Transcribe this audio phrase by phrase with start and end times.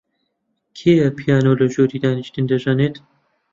[0.77, 2.95] کێیە پیانۆ لە ژووری دانیشتن دەژەنێت؟